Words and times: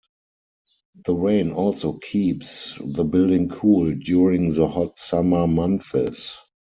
The 1.05 1.13
rain 1.13 1.51
also 1.51 1.93
keeps 1.93 2.75
the 2.83 3.03
building 3.03 3.49
cool 3.49 3.93
during 3.93 4.51
the 4.51 4.67
hot 4.67 4.97
summer 4.97 5.45
months. 5.45 6.39